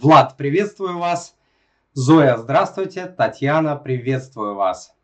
[0.00, 1.34] Влад, приветствую вас.
[1.94, 3.06] Зоя, здравствуйте.
[3.06, 4.94] Татьяна, приветствую вас.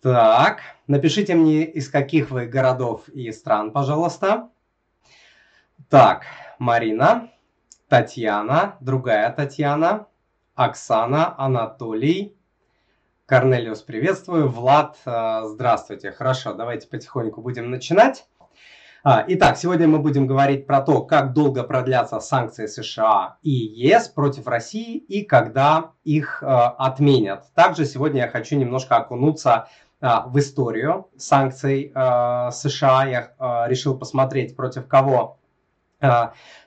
[0.00, 4.50] Так, напишите мне, из каких вы городов и стран, пожалуйста.
[5.88, 6.26] Так,
[6.60, 7.30] Марина,
[7.88, 10.06] Татьяна, другая Татьяна,
[10.54, 12.36] Оксана, Анатолий,
[13.26, 14.48] Корнелиус, приветствую.
[14.48, 16.12] Влад, э, здравствуйте.
[16.12, 18.28] Хорошо, давайте потихоньку будем начинать.
[19.04, 24.06] А, итак, сегодня мы будем говорить про то, как долго продлятся санкции США и ЕС
[24.06, 27.52] против России и когда их э, отменят.
[27.54, 29.66] Также сегодня я хочу немножко окунуться
[30.00, 33.04] э, в историю санкций э, США.
[33.06, 35.38] Я решил посмотреть, против кого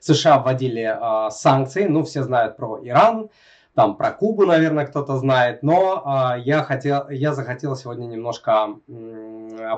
[0.01, 1.85] США вводили санкции.
[1.85, 3.29] Ну, все знают про Иран,
[3.75, 8.77] там про Кубу, наверное, кто-то знает, но я, хотел, я захотел сегодня немножко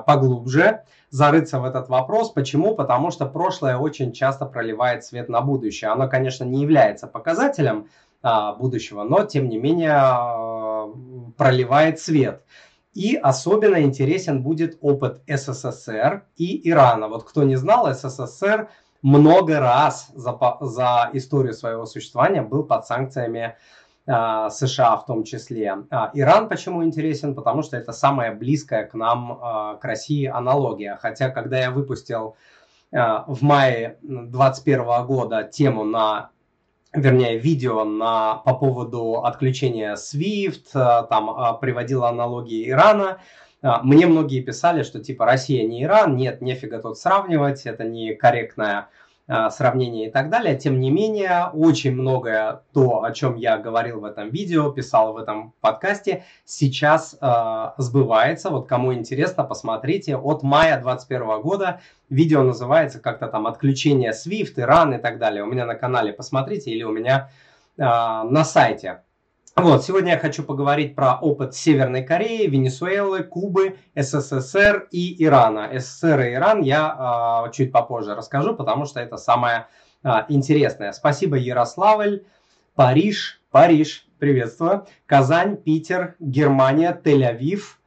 [0.06, 2.30] поглубже зарыться в этот вопрос.
[2.30, 2.74] Почему?
[2.74, 5.90] Потому что прошлое очень часто проливает свет на будущее.
[5.90, 7.88] Оно, конечно, не является показателем
[8.22, 8.28] э,
[8.58, 12.42] будущего, но, тем не менее, э, проливает свет.
[12.94, 17.08] И особенно интересен будет опыт СССР и Ирана.
[17.08, 18.68] Вот кто не знал, СССР
[19.02, 23.54] много раз за, за историю своего существования был под санкциями а,
[24.08, 25.84] США в том числе.
[25.90, 27.34] А, Иран почему интересен?
[27.34, 30.98] Потому что это самая близкая к нам, а, к России аналогия.
[31.00, 32.36] Хотя, когда я выпустил
[32.90, 36.30] в мае 2021 года тему на
[36.94, 43.18] вернее, видео на, по поводу отключения SWIFT, там приводил аналогии Ирана.
[43.60, 48.88] Мне многие писали, что типа Россия не Иран, нет, нефига тут сравнивать, это не корректная
[49.28, 50.56] сравнения и так далее.
[50.56, 55.18] Тем не менее, очень многое то, о чем я говорил в этом видео, писал в
[55.18, 58.50] этом подкасте, сейчас э, сбывается.
[58.50, 60.16] Вот кому интересно, посмотрите.
[60.16, 65.42] От мая 2021 года видео называется как-то там «Отключение SWIFT», «Иран» и так далее.
[65.42, 67.30] У меня на канале посмотрите или у меня
[67.76, 69.02] э, на сайте.
[69.60, 75.68] Вот, сегодня я хочу поговорить про опыт Северной Кореи, Венесуэлы, Кубы, СССР и Ирана.
[75.80, 79.66] СССР и Иран я э, чуть попозже расскажу, потому что это самое
[80.04, 80.92] э, интересное.
[80.92, 82.22] Спасибо, Ярославль,
[82.76, 87.78] Париж, Париж, приветствую, Казань, Питер, Германия, Тель-Авив.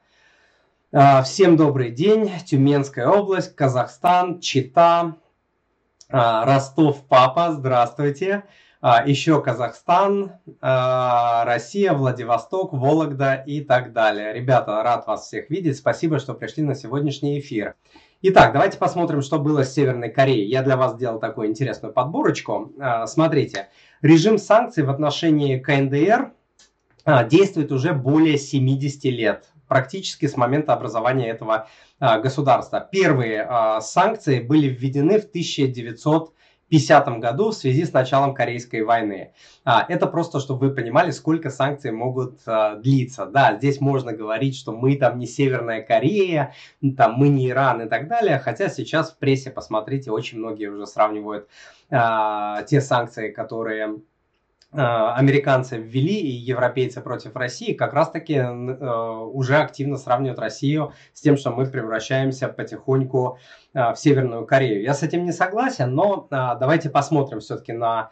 [0.91, 5.15] Э, всем добрый день, Тюменская область, Казахстан, Чита,
[6.09, 8.43] э, Ростов, Папа, здравствуйте.
[8.83, 14.33] А, еще Казахстан, а, Россия, Владивосток, Вологда и так далее.
[14.33, 15.77] Ребята, рад вас всех видеть.
[15.77, 17.75] Спасибо, что пришли на сегодняшний эфир.
[18.23, 20.49] Итак, давайте посмотрим, что было с Северной Кореей.
[20.49, 22.73] Я для вас сделал такую интересную подборочку.
[22.79, 23.67] А, смотрите,
[24.01, 26.31] режим санкций в отношении КНДР
[27.29, 31.67] действует уже более 70 лет, практически с момента образования этого
[31.99, 32.87] государства.
[32.91, 36.33] Первые санкции были введены в 1900
[36.71, 39.33] 1950 году в связи с началом Корейской войны.
[39.65, 43.25] А, это просто, чтобы вы понимали, сколько санкций могут а, длиться.
[43.25, 46.53] Да, здесь можно говорить, что мы там не Северная Корея,
[46.95, 50.87] там мы не Иран и так далее, хотя сейчас в прессе, посмотрите, очень многие уже
[50.87, 51.49] сравнивают
[51.89, 53.97] а, те санкции, которые
[54.73, 58.49] американцы ввели и европейцы против России, как раз-таки э,
[59.33, 63.37] уже активно сравнивают Россию с тем, что мы превращаемся потихоньку
[63.73, 64.81] э, в Северную Корею.
[64.81, 68.11] Я с этим не согласен, но давайте посмотрим все-таки на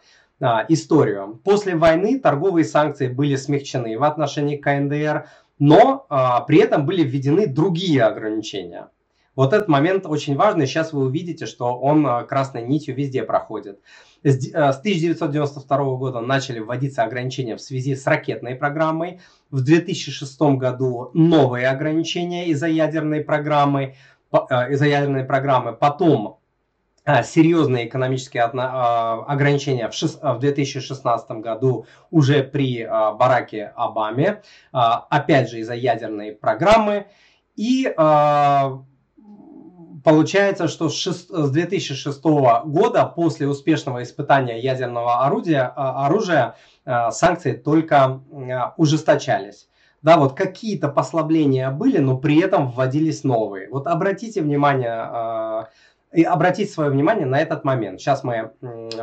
[0.68, 1.40] историю.
[1.44, 5.26] После войны торговые санкции были смягчены в отношении КНДР,
[5.58, 6.06] но
[6.46, 8.88] при этом были введены другие ограничения.
[9.36, 10.66] Вот этот момент очень важный.
[10.66, 13.80] Сейчас вы увидите, что он красной нитью везде проходит.
[14.22, 14.36] С
[14.78, 19.20] 1992 э, года начали вводиться ограничения в связи с ракетной программой.
[19.50, 23.94] В 2006 году новые ограничения из-за ядерной программы.
[24.32, 25.72] Э, из-за ядерной программы.
[25.72, 26.38] Потом
[27.06, 36.32] э, серьезные экономические ограничения в 2016 году уже при Бараке Обаме, опять же из-за ядерной
[36.32, 37.06] программы.
[37.56, 37.90] И
[40.04, 46.54] Получается, что с 2006 года, после успешного испытания ядерного орудия, а, оружия,
[46.84, 49.68] а, санкции только а, ужесточались.
[50.02, 53.68] Да, вот какие-то послабления были, но при этом вводились новые.
[53.68, 55.66] Вот обратите внимание,
[56.12, 58.00] и обратите свое внимание на этот момент.
[58.00, 58.52] Сейчас мы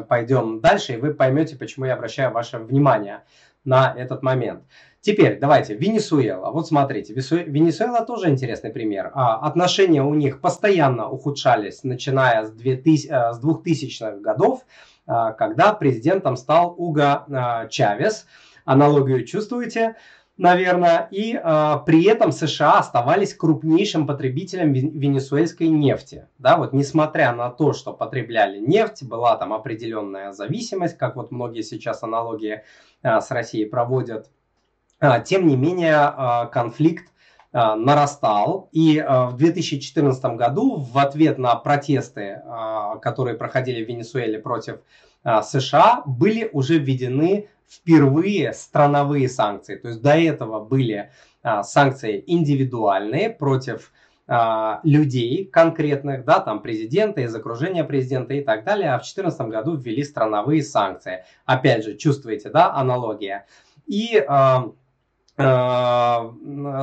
[0.10, 3.22] пойдем дальше, и вы поймете, почему я обращаю ваше внимание
[3.64, 4.64] на этот момент.
[5.08, 6.52] Теперь давайте, Венесуэла.
[6.52, 9.10] Вот смотрите, Венесуэла тоже интересный пример.
[9.14, 14.66] А, отношения у них постоянно ухудшались, начиная с 2000, э, 2000-х годов,
[15.06, 18.26] а, когда президентом стал Уго а, Чавес.
[18.66, 19.96] Аналогию чувствуете?
[20.38, 26.28] наверное, и э, при этом США оставались крупнейшим потребителем венесуэльской нефти.
[26.38, 31.64] Да, вот несмотря на то, что потребляли нефть, была там определенная зависимость, как вот многие
[31.64, 32.64] сейчас аналогии
[33.02, 34.30] э, с Россией проводят, э,
[35.26, 37.06] тем не менее э, конфликт
[37.54, 38.70] э, нарастал.
[38.72, 44.80] И э, в 2014 году в ответ на протесты, э, которые проходили в Венесуэле против
[45.24, 49.76] э, США, были уже введены впервые страновые санкции.
[49.76, 51.12] То есть до этого были
[51.44, 53.92] а, санкции индивидуальные против
[54.28, 59.42] а, людей конкретных, да, там президента, из окружения президента и так далее, а в 2014
[59.48, 61.24] году ввели страновые санкции.
[61.46, 63.46] Опять же, чувствуете, да, аналогия.
[63.86, 64.72] И а, а,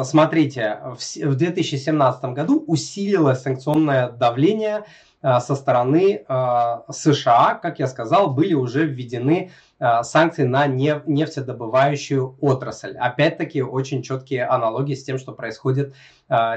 [0.04, 4.84] смотрите, в 2017 году усилилось санкционное давление
[5.24, 12.94] со стороны а, США, как я сказал, были уже введены а, санкции на нефтедобывающую отрасль.
[12.98, 15.94] Опять-таки очень четкие аналогии с тем, что происходит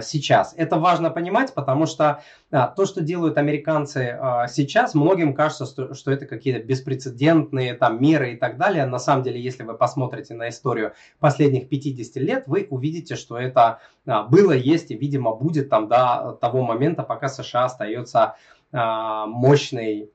[0.02, 0.54] сейчас.
[0.56, 4.18] Это важно понимать, потому что то, что делают американцы
[4.48, 8.86] сейчас, многим кажется, что это какие-то беспрецедентные там меры и так далее.
[8.86, 13.82] На самом деле, если вы посмотрите на историю последних 50 лет, вы увидите, что это
[14.06, 18.36] было, есть и, видимо, будет там до того момента, пока США остается
[18.72, 20.12] мощной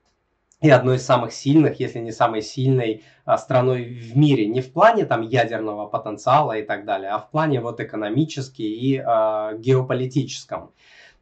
[0.63, 4.47] и одной из самых сильных, если не самой сильной а, страной в мире.
[4.47, 8.97] Не в плане там ядерного потенциала и так далее, а в плане вот экономически и
[8.97, 10.71] э, геополитическом.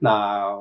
[0.04, 0.58] А,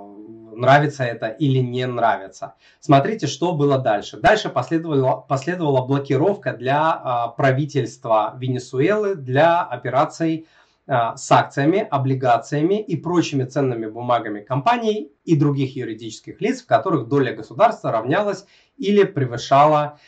[0.55, 2.55] нравится это или не нравится.
[2.79, 4.17] Смотрите, что было дальше.
[4.17, 10.58] Дальше последовала, последовала блокировка для э, правительства Венесуэлы для операций а,
[10.89, 17.33] с акциями, облигациями и прочими ценными бумагами компаний и других юридических лиц, в которых доля
[17.33, 18.45] государства равнялась
[18.77, 19.99] или превышала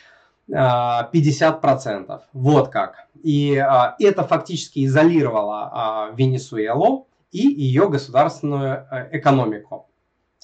[0.50, 2.06] 50%.
[2.08, 3.06] А, вот как.
[3.22, 9.88] И а, это фактически изолировало Венесуэлу и ее государственную э, экономику.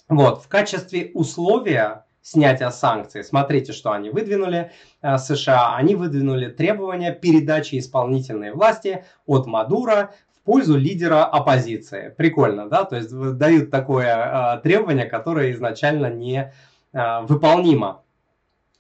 [0.09, 0.43] Вот.
[0.43, 3.23] В качестве условия снятия санкций.
[3.23, 5.77] Смотрите, что они выдвинули, э, США.
[5.77, 10.15] Они выдвинули требования передачи исполнительной власти от Мадура
[10.49, 12.15] пользу лидера оппозиции.
[12.17, 12.85] Прикольно, да?
[12.85, 16.55] То есть дают такое э, требование, которое изначально не
[16.95, 18.01] э, выполнимо.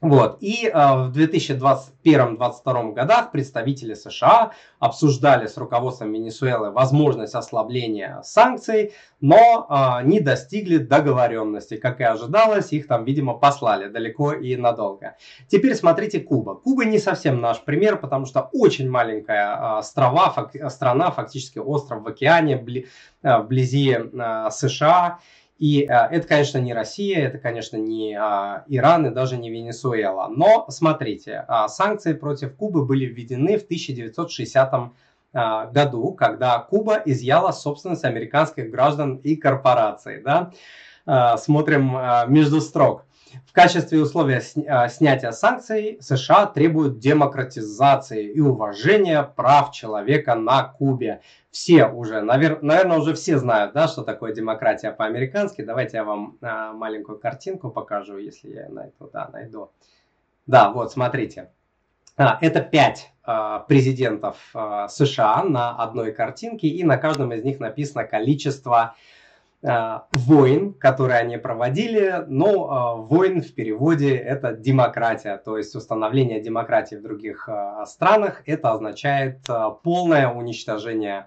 [0.00, 0.38] Вот.
[0.40, 9.66] И э, в 2021-2022 годах представители США обсуждали с руководством Венесуэлы возможность ослабления санкций, но
[9.68, 11.76] э, не достигли договоренности.
[11.78, 15.16] Как и ожидалось, их там, видимо, послали далеко и надолго.
[15.48, 16.54] Теперь смотрите Куба.
[16.54, 22.04] Куба не совсем наш пример, потому что очень маленькая э, острова, фак, страна, фактически остров
[22.04, 22.86] в океане, бли,
[23.24, 25.18] вблизи э, США.
[25.58, 30.28] И э, это, конечно, не Россия, это, конечно, не э, Иран и даже не Венесуэла.
[30.28, 34.74] Но смотрите, э, санкции против Кубы были введены в 1960
[35.32, 40.22] э, году, когда Куба изъяла собственность американских граждан и корпораций.
[40.22, 40.52] Да?
[41.06, 43.04] Э, смотрим э, между строк.
[43.46, 51.20] В качестве условия а, снятия санкций США требуют демократизации и уважения прав человека на Кубе.
[51.50, 52.62] Все уже, навер...
[52.62, 55.62] наверное, уже все знают, да, что такое демократия по-американски.
[55.62, 59.10] Давайте я вам а, маленькую картинку покажу, если я найду.
[59.12, 59.70] Да, найду.
[60.46, 61.50] Да, вот, смотрите.
[62.16, 67.60] А, это пять а, президентов а, США на одной картинке, и на каждом из них
[67.60, 69.17] написано количество Э,
[69.62, 72.24] войн, которые они проводили.
[72.28, 78.42] Но э, войн в переводе это демократия, то есть установление демократии в других э, странах.
[78.46, 79.40] Это означает
[79.82, 81.24] полное уничтожение Э,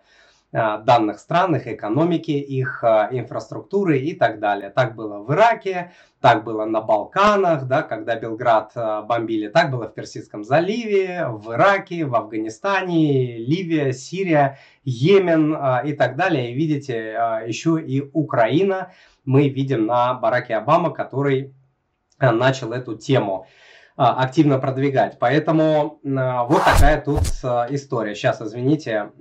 [0.52, 4.70] данных стран, их экономики, их э, инфраструктуры и так далее.
[4.70, 9.88] Так было в Ираке, так было на Балканах, да, когда Белград э, бомбили, так было
[9.88, 16.52] в Персидском заливе, в Ираке, в Афганистане, Ливия, Сирия, Йемен и так далее.
[16.52, 18.92] И видите, еще и Украина
[19.24, 21.54] мы видим на Бараке Обама, который
[22.20, 23.48] начал эту тему.
[24.04, 25.20] А, активно продвигать.
[25.20, 28.16] Поэтому а, вот такая тут а, история.
[28.16, 29.12] Сейчас, извините,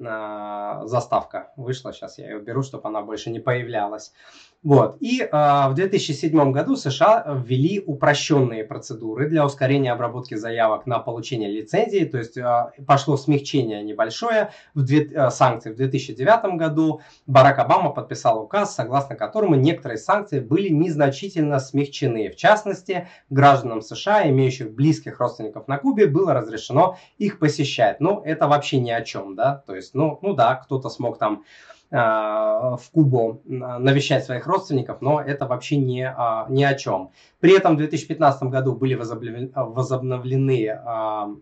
[0.85, 1.93] заставка вышла.
[1.93, 4.15] Сейчас я ее беру, чтобы она больше не появлялась.
[4.63, 4.99] Вот.
[5.01, 11.51] И э, в 2007 году США ввели упрощенные процедуры для ускорения обработки заявок на получение
[11.51, 15.73] лицензии, то есть э, пошло смягчение небольшое в две, э, санкций.
[15.73, 22.29] В 2009 году Барак Обама подписал указ, согласно которому некоторые санкции были незначительно смягчены.
[22.29, 28.01] В частности, гражданам США, имеющих близких родственников на Кубе, было разрешено их посещать.
[28.01, 31.45] Ну, это вообще ни о чем, да, то есть, ну, ну да, кто-то смог там
[31.91, 36.15] в Кубу навещать своих родственников, но это вообще не,
[36.49, 37.11] ни о чем.
[37.41, 40.79] При этом в 2015 году были возобновлены, возобновлены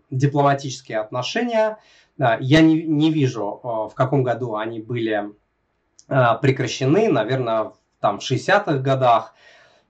[0.09, 1.77] дипломатические отношения.
[2.17, 5.29] Я не, не вижу, в каком году они были
[6.07, 9.35] прекращены, наверное, там в 60-х годах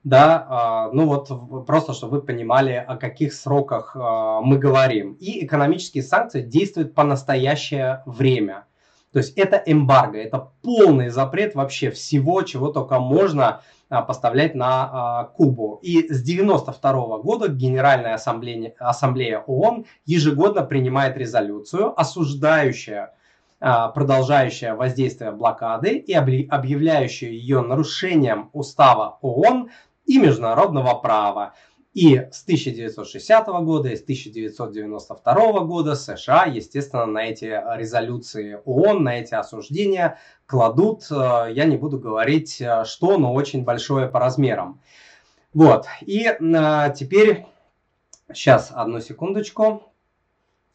[0.02, 5.12] да, а, ну вот просто, чтобы вы понимали, о каких сроках а, мы говорим.
[5.20, 8.64] И экономические санкции действуют по настоящее время.
[9.12, 15.30] То есть это эмбарго, это полный запрет вообще всего, чего только можно а, поставлять на
[15.36, 15.80] Кубу.
[15.82, 23.14] И с 1992 года Генеральная ассамблея, ассамблея ООН ежегодно принимает резолюцию, осуждающая
[23.58, 29.68] продолжающая воздействие блокады и объявляющая ее нарушением устава ООН
[30.06, 31.52] и международного права.
[31.92, 39.18] И с 1960 года и с 1992 года США, естественно, на эти резолюции ООН, на
[39.18, 44.80] эти осуждения кладут, э, я не буду говорить э, что, но очень большое по размерам.
[45.52, 47.46] Вот, и э, теперь,
[48.32, 49.82] сейчас, одну секундочку.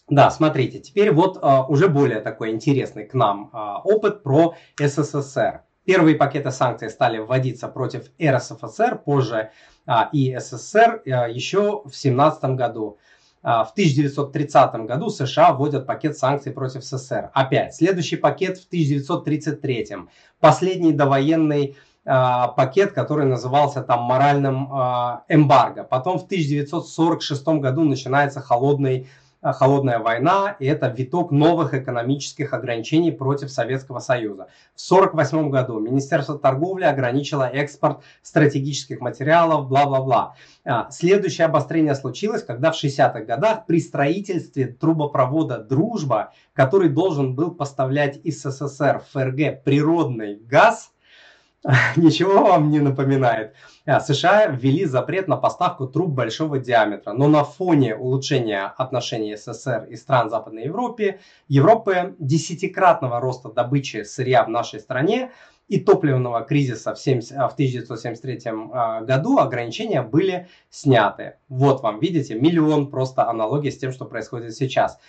[0.10, 3.50] Да, смотрите, теперь вот уже более такой интересный к нам
[3.84, 5.65] опыт про СССР.
[5.86, 9.52] Первые пакеты санкций стали вводиться против РСФСР, позже
[9.86, 12.98] а, и СССР а, еще в 17 году.
[13.44, 17.30] А, в 1930 году США вводят пакет санкций против СССР.
[17.34, 19.98] Опять, следующий пакет в 1933.
[20.40, 25.84] Последний довоенный а, пакет, который назывался там моральным а, эмбарго.
[25.84, 33.12] Потом в 1946 году начинается холодный Э, холодная война, и это виток новых экономических ограничений
[33.12, 34.48] против Советского Союза.
[34.76, 40.36] В 1948 году Министерство торговли ограничило экспорт стратегических материалов, бла-бла-бла.
[40.64, 47.52] А, следующее обострение случилось, когда в 60-х годах при строительстве трубопровода «Дружба», который должен был
[47.52, 50.92] поставлять из СССР в ФРГ природный газ–
[51.96, 53.54] ничего вам не напоминает.
[53.86, 59.88] А, США ввели запрет на поставку труб большого диаметра, но на фоне улучшения отношений СССР
[59.90, 65.32] и стран Западной Европы, Европы десятикратного роста добычи сырья в нашей стране
[65.68, 68.42] и топливного кризиса в, 70, в 1973
[68.72, 71.38] а, году ограничения были сняты.
[71.50, 75.00] Вот вам, видите, миллион просто аналогий с тем, что происходит сейчас.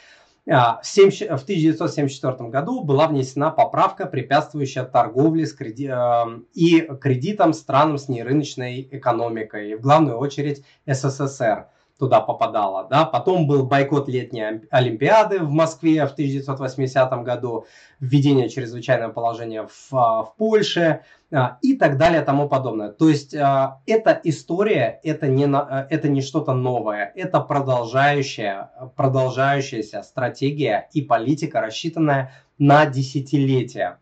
[0.49, 5.89] А, в 1974 году была внесена поправка, препятствующая торговле с креди...
[5.89, 6.25] Э,
[6.55, 11.67] и кредитам странам с нерыночной экономикой, в главную очередь СССР
[11.99, 12.87] туда попадала.
[12.89, 13.05] Да?
[13.05, 17.67] Потом был бойкот летней Олимпиады в Москве в 1980 году,
[18.01, 21.01] введение чрезвычайного положения в, а, в Польше
[21.33, 22.91] а, и так далее тому подобное.
[22.91, 25.47] То есть а, эта история, это не,
[25.91, 33.99] это не что-то новое, это продолжающая, продолжающаяся стратегия и политика, рассчитанная на десятилетия.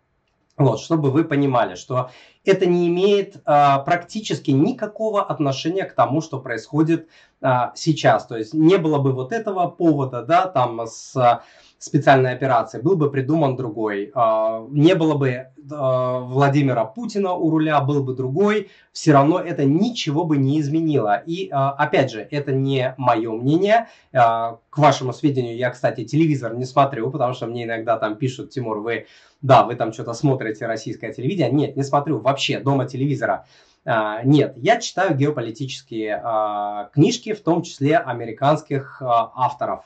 [0.56, 2.10] Вот, чтобы вы понимали, что
[2.44, 7.08] это не имеет а, практически никакого отношения к тому, что происходит
[7.40, 8.26] а, сейчас.
[8.26, 11.42] То есть не было бы вот этого повода, да, там с
[11.84, 14.10] специальной операции, был бы придуман другой.
[14.14, 19.66] А, не было бы а, Владимира Путина у руля, был бы другой, все равно это
[19.66, 21.22] ничего бы не изменило.
[21.26, 23.88] И а, опять же, это не мое мнение.
[24.12, 28.78] К вашему сведению, я, кстати, телевизор не смотрю, потому что мне иногда там пишут, Тимур,
[28.78, 29.06] вы,
[29.42, 31.52] да, вы там что-то смотрите российское телевидение.
[31.52, 33.44] Нет, не смотрю вообще дома телевизора.
[33.84, 39.84] Нет, я читаю геополитические книжки, в том числе американских авторов.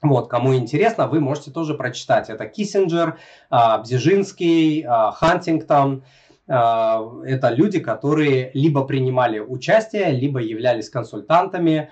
[0.00, 2.30] Вот, кому интересно, вы можете тоже прочитать.
[2.30, 3.18] Это Киссинджер,
[3.50, 6.04] а, Бзижинский, а, Хантингтон.
[6.46, 11.90] А, это люди, которые либо принимали участие, либо являлись консультантами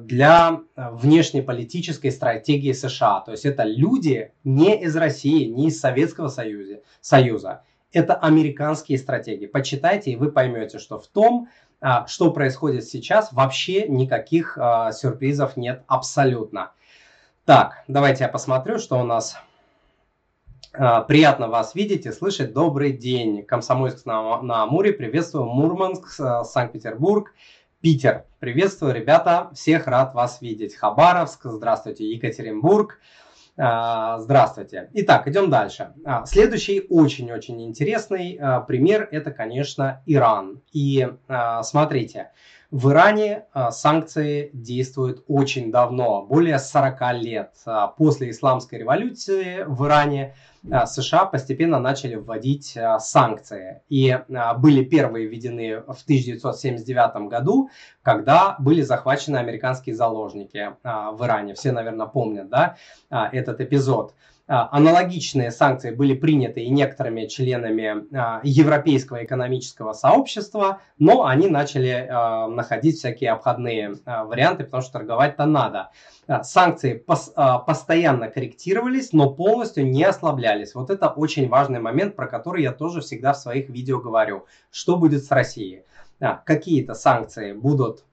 [0.00, 3.20] для внешнеполитической стратегии США.
[3.20, 6.80] То есть это люди не из России, не из Советского Союза.
[7.02, 7.64] Союза.
[7.92, 9.44] Это американские стратегии.
[9.44, 11.48] Почитайте, и вы поймете, что в том,
[12.06, 16.72] что происходит сейчас, вообще никаких а, сюрпризов нет абсолютно.
[17.44, 19.36] Так, давайте я посмотрю, что у нас.
[20.72, 22.52] А, приятно вас видеть и слышать.
[22.52, 23.44] Добрый день.
[23.44, 24.92] Комсомольск на, на Амуре.
[24.92, 25.44] Приветствую.
[25.46, 26.08] Мурманск,
[26.44, 27.32] Санкт-Петербург,
[27.80, 28.24] Питер.
[28.40, 29.50] Приветствую, ребята.
[29.54, 30.74] Всех рад вас видеть.
[30.74, 31.42] Хабаровск.
[31.44, 32.10] Здравствуйте.
[32.10, 32.98] Екатеринбург.
[33.58, 34.90] А, здравствуйте.
[34.92, 35.94] Итак, идем дальше.
[36.04, 40.60] А, следующий очень-очень интересный а, пример это, конечно, Иран.
[40.72, 41.08] И
[41.62, 42.30] смотрите,
[42.70, 47.52] в Иране санкции действуют очень давно, более 40 лет.
[47.96, 50.34] После исламской революции в Иране
[50.70, 53.82] а, США постепенно начали вводить а, санкции.
[53.88, 57.70] И а, были первые введены в 1979 году,
[58.02, 61.54] когда были захвачены американские заложники в Иране.
[61.54, 62.76] Все, наверное, помнят да,
[63.10, 64.14] этот эпизод.
[64.48, 72.06] А, аналогичные санкции были приняты и некоторыми членами а, Европейского экономического сообщества, но они начали
[72.08, 75.90] а, находить всякие обходные варианты, потому что торговать-то надо.
[76.42, 77.04] Санкции
[77.66, 80.74] постоянно корректировались, но полностью не ослаблялись.
[80.74, 84.46] Вот это очень важный момент, про который я тоже всегда в своих видео говорю.
[84.70, 85.84] Что будет с Россией?
[86.44, 88.04] Какие-то санкции будут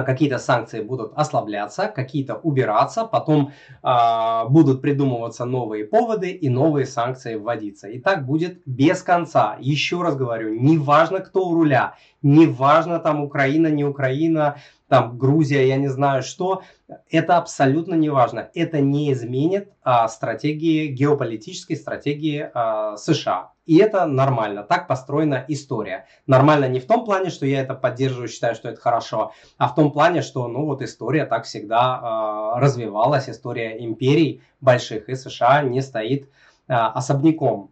[0.00, 7.34] какие-то санкции будут ослабляться, какие-то убираться, потом э, будут придумываться новые поводы и новые санкции
[7.34, 7.88] вводиться.
[7.88, 9.58] И так будет без конца.
[9.60, 14.56] Еще раз говорю, неважно кто у руля, неважно там Украина, не Украина,
[14.92, 16.64] там Грузия, я не знаю что,
[17.10, 18.50] это абсолютно не важно.
[18.52, 23.52] Это не изменит а, стратегии, геополитической стратегии а, США.
[23.64, 26.04] И это нормально, так построена история.
[26.26, 29.74] Нормально не в том плане, что я это поддерживаю, считаю, что это хорошо, а в
[29.74, 35.62] том плане, что ну вот история так всегда э, развивалась, история империй больших, и США
[35.62, 36.28] не стоит
[36.68, 37.70] э, особняком.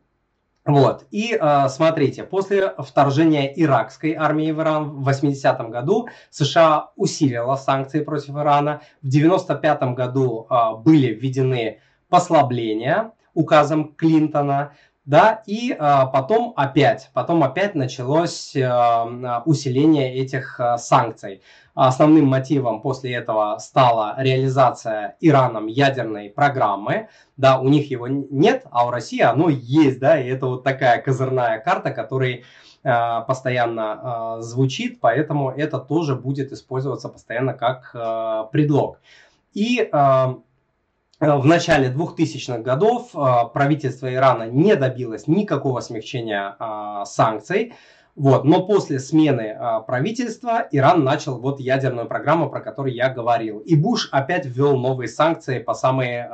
[0.71, 1.07] Вот.
[1.11, 8.03] И э, смотрите, после вторжения иракской армии в Иран в 80-м году США усилила санкции
[8.03, 8.83] против Ирана.
[9.03, 14.73] В 95-м году э, были введены послабления указом Клинтона
[15.05, 21.43] да, и а, потом опять, потом опять началось а, усиление этих а, санкций.
[21.75, 27.09] Основным мотивом после этого стала реализация Ираном ядерной программы.
[27.37, 31.01] Да, у них его нет, а у России оно есть, да, и это вот такая
[31.01, 32.43] козырная карта, которая
[32.85, 39.01] а, постоянно а, звучит, поэтому это тоже будет использоваться постоянно как а, предлог.
[39.55, 40.35] И Э,
[41.21, 47.75] в начале 2000-х годов э, правительство Ирана не добилось никакого смягчения э, санкций.
[48.17, 48.45] Вот.
[48.45, 53.61] Но после смены правительства Иран начал вот ядерную программу, про которую я говорил.
[53.61, 56.29] И Буш опять ввел новые санкции по самые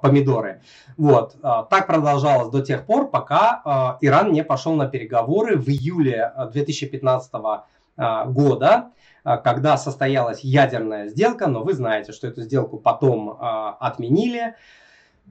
[0.00, 0.62] помидоры.
[0.96, 1.36] Вот.
[1.42, 7.60] так продолжалось до тех пор, пока Иран не пошел на переговоры в июле 2015 года
[7.98, 8.90] а,
[9.36, 14.54] когда состоялась ядерная сделка, но вы знаете, что эту сделку потом а, отменили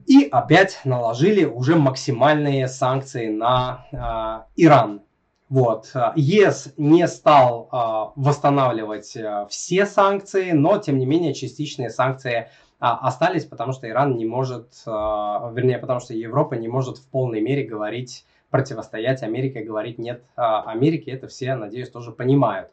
[0.06, 5.02] и опять наложили уже максимальные санкции на а, Иран.
[5.48, 5.92] Вот.
[6.14, 9.16] ЕС не стал восстанавливать
[9.48, 15.78] все санкции, но тем не менее частичные санкции остались, потому что Иран не может, вернее,
[15.78, 21.12] потому что Европа не может в полной мере говорить, противостоять Америке, говорить нет Америке.
[21.12, 22.68] Это все, надеюсь, тоже понимают.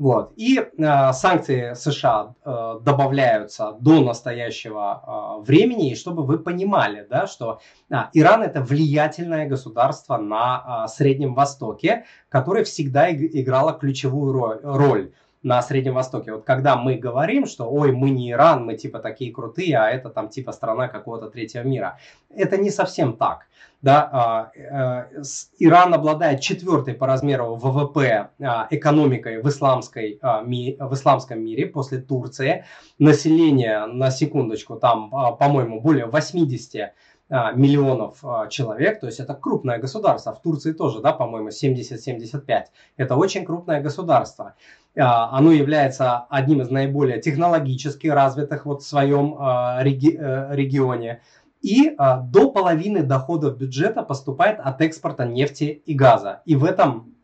[0.00, 0.32] Вот.
[0.36, 5.02] И э, санкции США э, добавляются до настоящего
[5.42, 7.60] э, времени, и чтобы вы понимали, да, что
[7.90, 14.60] э, Иран это влиятельное государство на э, Среднем Востоке, которое всегда играло ключевую роль.
[14.62, 16.32] роль на Среднем Востоке.
[16.32, 20.10] Вот когда мы говорим, что ой, мы не Иран, мы типа такие крутые, а это
[20.10, 21.98] там типа страна какого-то третьего мира.
[22.34, 23.46] Это не совсем так.
[23.82, 25.22] Да, а, э,
[25.58, 31.98] Иран обладает четвертой по размеру ВВП а, экономикой в, исламской, а, в исламском мире после
[31.98, 32.66] Турции.
[32.98, 36.92] Население, на секундочку, там, по-моему, более 80
[37.30, 40.34] миллионов человек, то есть это крупное государство.
[40.34, 42.64] В Турции тоже, да, по-моему, 70-75.
[42.96, 44.54] Это очень крупное государство.
[44.96, 51.20] Оно является одним из наиболее технологически развитых вот в своем э, регионе
[51.62, 56.42] и а, до половины доходов бюджета поступает от экспорта нефти и газа.
[56.46, 57.14] И в этом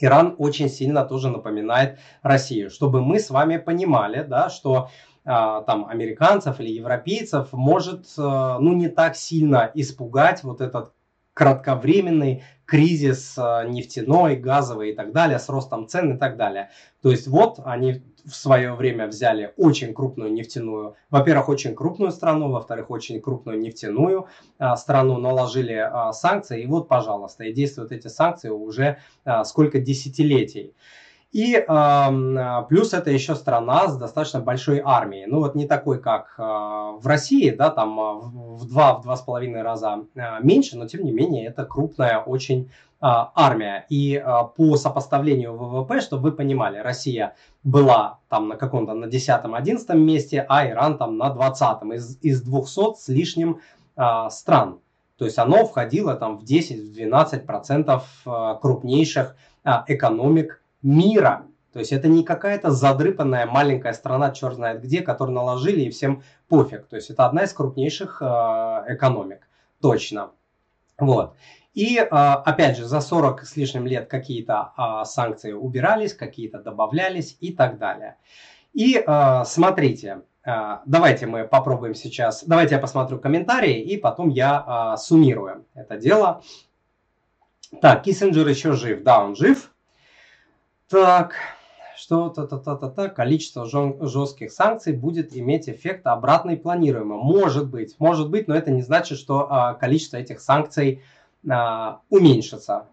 [0.00, 4.88] Иран очень сильно тоже напоминает Россию, чтобы мы с вами понимали, да, что а,
[5.24, 10.92] там американцев или европейцев может а, ну не так сильно испугать вот этот
[11.34, 16.70] кратковременный кризис а, нефтяной, газовый и так далее, с ростом цен и так далее.
[17.02, 22.50] То есть вот они в свое время взяли очень крупную нефтяную, во-первых, очень крупную страну,
[22.50, 28.08] во-вторых, очень крупную нефтяную а, страну, наложили а, санкции, и вот, пожалуйста, и действуют эти
[28.08, 30.74] санкции уже а, сколько десятилетий.
[31.34, 31.62] И э,
[32.68, 35.26] плюс это еще страна с достаточно большой армией.
[35.26, 37.96] Ну вот не такой, как э, в России, да, там
[38.56, 42.20] в два, в два с половиной раза э, меньше, но тем не менее это крупная
[42.20, 42.68] очень э,
[43.00, 43.84] армия.
[43.88, 44.24] И э,
[44.56, 50.68] по сопоставлению ВВП, чтобы вы понимали, Россия была там на каком-то на 10-11 месте, а
[50.68, 53.58] Иран там на 20-м из, из 200 с лишним
[53.96, 54.78] э, стран.
[55.18, 58.02] То есть оно входило там в 10-12%
[58.60, 59.34] крупнейших
[59.88, 61.46] экономик мира.
[61.72, 66.22] То есть это не какая-то задрыпанная маленькая страна, черт знает где, которую наложили и всем
[66.48, 66.86] пофиг.
[66.86, 68.24] То есть это одна из крупнейших э,
[68.94, 69.48] экономик.
[69.80, 70.30] Точно.
[70.96, 71.34] Вот.
[71.72, 77.36] И э, опять же, за 40 с лишним лет какие-то э, санкции убирались, какие-то добавлялись
[77.40, 78.18] и так далее.
[78.72, 84.94] И э, смотрите, э, давайте мы попробуем сейчас, давайте я посмотрю комментарии, и потом я
[84.96, 86.42] суммирую это дело.
[87.80, 89.73] Так, Киссинджер еще жив, да, он жив.
[90.90, 91.34] Так,
[91.96, 97.16] что та-та-та-та-та, количество жестких санкций будет иметь эффект обратный планируемый.
[97.16, 101.02] Может быть, может быть, но это не значит, что а, количество этих санкций
[101.48, 102.86] а, уменьшится.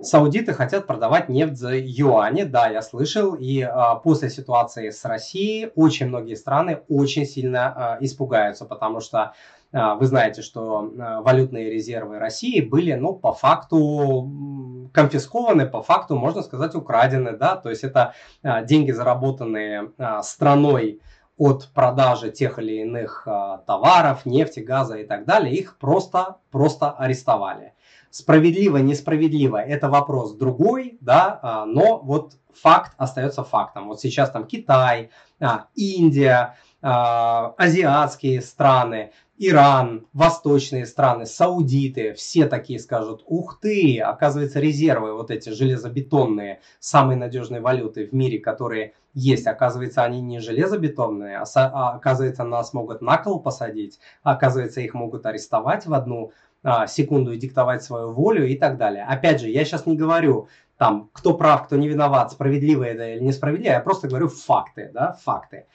[0.00, 5.70] Саудиты хотят продавать нефть за юани, да, я слышал, и а, после ситуации с Россией
[5.76, 9.34] очень многие страны очень сильно а, испугаются, потому что
[9.74, 16.42] вы знаете, что а, валютные резервы России были, ну, по факту конфискованы, по факту, можно
[16.42, 19.90] сказать, украдены, да, то есть это а, деньги, заработанные
[20.22, 21.00] страной
[21.36, 23.26] от продажи тех или иных
[23.66, 27.72] товаров, нефти, газа и так далее, их просто, просто арестовали.
[28.10, 33.88] Справедливо, несправедливо, это вопрос другой, да, но вот факт остается фактом.
[33.88, 35.10] Вот сейчас там Китай,
[35.74, 45.32] Индия, азиатские страны, Иран, восточные страны, саудиты, все такие скажут, ух ты, оказывается резервы вот
[45.32, 51.96] эти железобетонные, самые надежные валюты в мире, которые есть, оказывается они не железобетонные, а, а
[51.96, 56.30] оказывается нас могут на кол посадить, оказывается их могут арестовать в одну
[56.62, 59.04] а, секунду и диктовать свою волю и так далее.
[59.04, 60.46] Опять же, я сейчас не говорю
[60.78, 65.18] там, кто прав, кто не виноват, справедливо это или несправедливо, я просто говорю факты, да,
[65.24, 65.66] факты.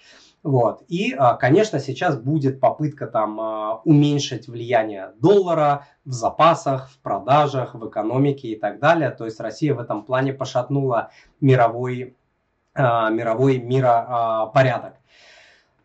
[0.42, 0.84] Вот.
[0.88, 7.76] И, а, конечно, сейчас будет попытка там а, уменьшить влияние доллара в запасах, в продажах,
[7.76, 9.10] в экономике и так далее.
[9.12, 12.16] То есть Россия в этом плане пошатнула мировой,
[12.74, 14.94] а, мировой миропорядок.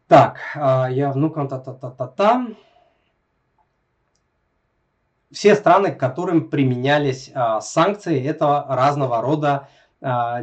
[0.07, 2.47] Так, я внукам та-та-та-та-та.
[5.33, 9.69] Все страны, к которым применялись санкции, это разного рода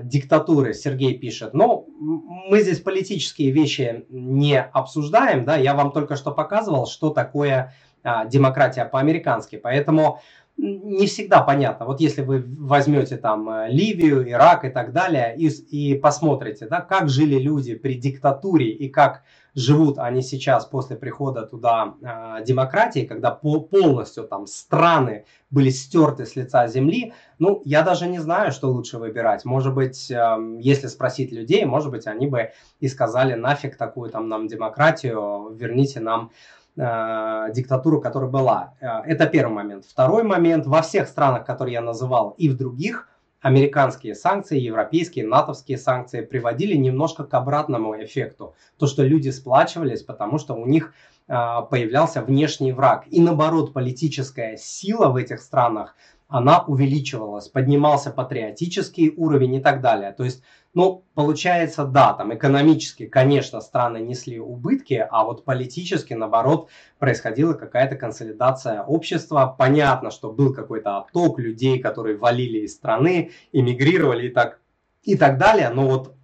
[0.04, 1.54] диктатуры, Сергей пишет.
[1.54, 7.74] Но мы здесь политические вещи не обсуждаем, да, я вам только что показывал, что такое
[8.04, 10.20] а, демократия по-американски, поэтому
[10.58, 11.86] не всегда понятно.
[11.86, 16.82] Вот если вы возьмете там э, Ливию, Ирак и так далее и, и посмотрите, да,
[16.82, 19.24] как жили люди при диктатуре и как
[19.56, 26.26] живут они сейчас после прихода туда э, демократии, когда по, полностью там страны были стерты
[26.26, 29.44] с лица земли, ну, я даже не знаю, что лучше выбирать.
[29.46, 34.30] Может быть, э, если спросить людей, может быть, они бы и сказали, нафиг такую там
[34.30, 36.32] нам демократию, верните нам
[36.78, 38.74] э, диктатуру, которая была.
[38.80, 39.86] Э, это первый момент.
[39.86, 43.08] Второй момент, во всех странах, которые я называл, и в других,
[43.42, 48.56] американские санкции, европейские, натовские санкции приводили немножко к обратному эффекту.
[48.78, 50.94] То, что люди сплачивались, потому что у них
[51.28, 51.34] э,
[51.70, 53.06] появлялся внешний враг.
[53.08, 55.96] И наоборот, политическая сила в этих странах,
[56.28, 60.14] она увеличивалась, поднимался патриотический уровень и так далее.
[60.14, 66.70] То есть ну, получается, да, там экономически, конечно, страны несли убытки, а вот политически, наоборот,
[66.98, 69.54] происходила какая-то консолидация общества.
[69.58, 74.62] Понятно, что был какой-то отток людей, которые валили из страны, эмигрировали и так,
[75.04, 76.16] и так далее, но вот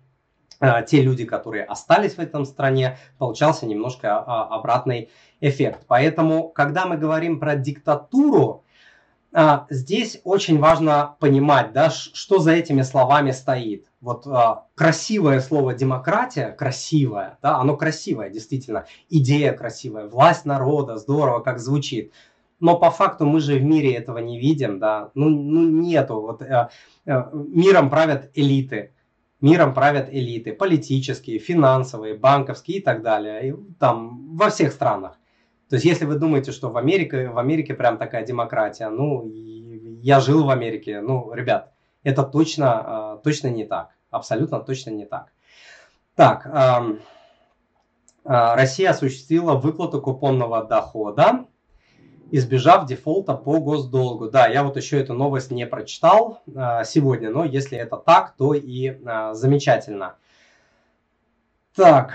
[0.61, 5.09] э, те люди, которые остались в этом стране, получался немножко э, обратный
[5.41, 5.81] эффект.
[5.87, 8.63] Поэтому, когда мы говорим про диктатуру,
[9.69, 16.51] здесь очень важно понимать, да, что за этими словами стоит вот а, красивое слово демократия,
[16.51, 22.13] красивое, да, оно красивое, действительно, идея красивая, власть народа, здорово, как звучит.
[22.59, 26.41] Но по факту мы же в мире этого не видим, да, ну, ну нету, вот
[26.41, 26.69] э,
[27.05, 28.93] э, миром правят элиты,
[29.39, 35.19] миром правят элиты, политические, финансовые, банковские и так далее, и там во всех странах.
[35.69, 39.29] То есть, если вы думаете, что в Америке, в Америке прям такая демократия, ну,
[40.01, 43.89] я жил в Америке, ну, ребят, это точно, а, точно не так.
[44.09, 45.33] Абсолютно точно не так.
[46.15, 46.85] Так, а,
[48.23, 51.45] Россия осуществила выплату купонного дохода,
[52.31, 54.29] избежав дефолта по госдолгу.
[54.29, 58.53] Да, я вот еще эту новость не прочитал а, сегодня, но если это так, то
[58.53, 59.01] и
[59.33, 60.15] замечательно.
[61.75, 62.13] Так,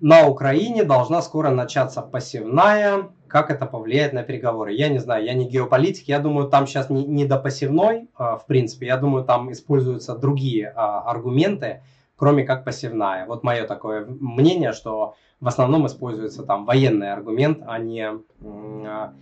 [0.00, 3.10] на Украине должна скоро начаться посевная.
[3.28, 4.72] Как это повлияет на переговоры?
[4.72, 6.08] Я не знаю, я не геополитик.
[6.08, 8.86] Я думаю, там сейчас не, не до посевной, а, в принципе.
[8.86, 11.82] Я думаю, там используются другие а, аргументы,
[12.16, 13.26] кроме как посевная.
[13.26, 18.10] Вот мое такое мнение, что в основном используется там военный аргумент, а не,
[18.42, 19.12] а,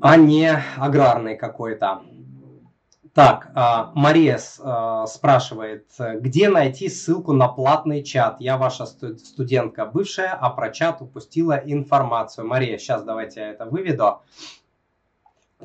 [0.00, 2.02] а не аграрный какой-то.
[3.12, 8.40] Так, а, Мария а, спрашивает, где найти ссылку на платный чат?
[8.40, 12.46] Я ваша студентка бывшая, а про чат упустила информацию.
[12.46, 14.20] Мария, сейчас давайте я это выведу.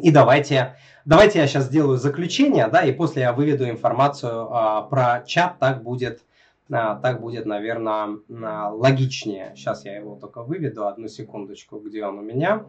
[0.01, 5.23] И давайте, давайте я сейчас сделаю заключение, да, и после я выведу информацию а, про
[5.25, 6.23] чат, так будет
[6.67, 9.53] так будет, наверное, логичнее.
[9.55, 12.65] Сейчас я его только выведу, одну секундочку, где он у меня.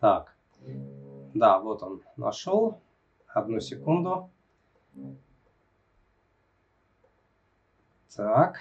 [0.00, 0.34] Так,
[1.32, 2.80] да, вот он нашел.
[3.34, 4.30] Одну секунду.
[8.14, 8.60] Так.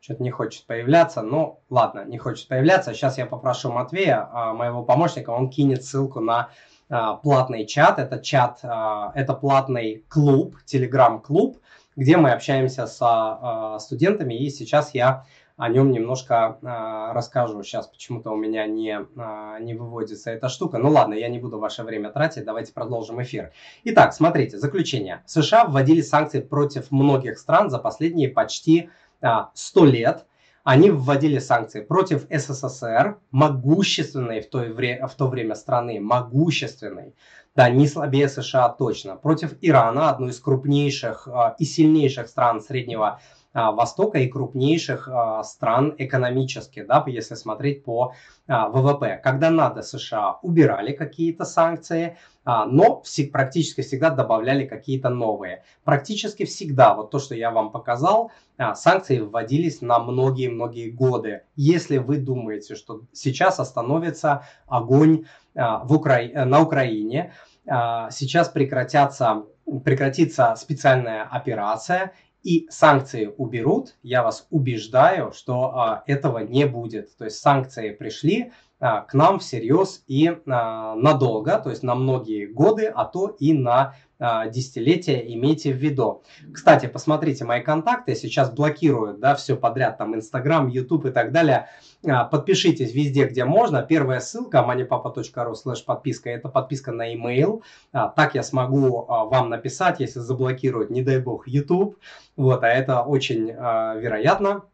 [0.00, 1.22] Что-то не хочет появляться.
[1.22, 2.92] Ну, ладно, не хочет появляться.
[2.92, 6.50] Сейчас я попрошу Матвея, а, моего помощника, он кинет ссылку на
[6.90, 7.98] а, платный чат.
[7.98, 11.58] Это чат, а, это платный клуб, телеграм-клуб,
[11.96, 14.34] где мы общаемся с студентами.
[14.34, 15.24] И сейчас я
[15.56, 17.62] о нем немножко э, расскажу.
[17.62, 20.78] Сейчас почему-то у меня не, э, не выводится эта штука.
[20.78, 23.52] Ну ладно, я не буду ваше время тратить, давайте продолжим эфир.
[23.84, 25.22] Итак, смотрите, заключение.
[25.24, 28.90] США вводили санкции против многих стран за последние почти
[29.22, 30.26] э, 100 лет.
[30.62, 37.14] Они вводили санкции против СССР, могущественной в то, вре- в то время страны, могущественной,
[37.54, 43.06] да, не слабее США точно, против Ирана, одной из крупнейших э, и сильнейших стран Среднего
[43.08, 43.20] а,
[43.56, 48.12] Востока и крупнейших а, стран экономически, да, если смотреть по
[48.46, 49.18] а, ВВП.
[49.24, 55.64] Когда надо, США убирали какие-то санкции, но практически всегда добавляли какие-то новые.
[55.82, 58.30] Практически всегда, вот то, что я вам показал,
[58.74, 61.42] санкции вводились на многие-многие годы.
[61.56, 66.22] Если вы думаете, что сейчас остановится огонь в Укра...
[66.44, 67.32] на Украине,
[67.64, 69.46] сейчас прекратятся
[69.84, 72.12] прекратится специальная операция,
[72.46, 77.16] и санкции уберут, я вас убеждаю, что а, этого не будет.
[77.16, 82.86] То есть санкции пришли к нам всерьез и а, надолго, то есть на многие годы,
[82.86, 86.22] а то и на а, десятилетия имейте в виду.
[86.52, 91.68] Кстати, посмотрите мои контакты, сейчас блокируют, да, все подряд, там, Инстаграм, Ютуб и так далее.
[92.06, 93.82] А, подпишитесь везде, где можно.
[93.82, 97.62] Первая ссылка moneypapa.ru слэш подписка, это подписка на email.
[97.92, 101.98] А, так я смогу вам написать, если заблокируют, не дай бог, YouTube.
[102.36, 104.64] Вот, а это очень вероятно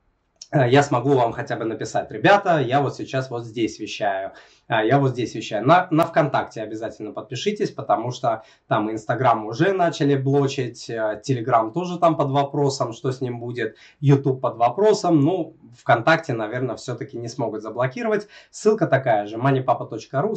[0.53, 4.33] я смогу вам хотя бы написать, ребята, я вот сейчас вот здесь вещаю.
[4.69, 5.67] А, я вот здесь вещаю.
[5.67, 11.99] На, на ВКонтакте обязательно подпишитесь, потому что там Инстаграм уже начали блочить, э, Телеграм тоже
[11.99, 15.21] там под вопросом, что с ним будет, Ютуб под вопросом.
[15.21, 18.29] Ну, ВКонтакте, наверное, все-таки не смогут заблокировать.
[18.51, 20.35] Ссылка такая же, moneypapa.ru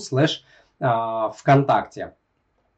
[0.80, 2.14] а, ВКонтакте.